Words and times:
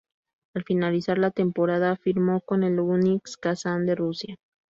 Al 0.55 0.63
finalizar 0.63 1.19
la 1.19 1.29
temporada 1.29 1.95
firmó 1.95 2.41
con 2.41 2.63
el 2.63 2.79
Unics 2.79 3.37
Kazán 3.37 3.85
de 3.85 3.93
Rusia. 3.93 4.35